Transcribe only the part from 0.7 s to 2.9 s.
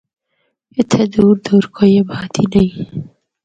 اِتھا دور دور کوئی آبادی نیں۔